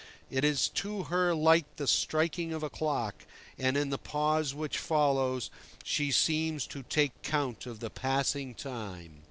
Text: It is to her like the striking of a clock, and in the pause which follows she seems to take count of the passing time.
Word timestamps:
It 0.31 0.43
is 0.43 0.67
to 0.69 1.03
her 1.03 1.35
like 1.35 1.75
the 1.75 1.85
striking 1.85 2.53
of 2.53 2.63
a 2.63 2.71
clock, 2.71 3.23
and 3.59 3.77
in 3.77 3.91
the 3.91 3.99
pause 3.99 4.51
which 4.55 4.79
follows 4.79 5.51
she 5.83 6.09
seems 6.11 6.65
to 6.73 6.81
take 6.81 7.11
count 7.21 7.67
of 7.67 7.81
the 7.81 7.91
passing 7.91 8.55
time. 8.55 9.19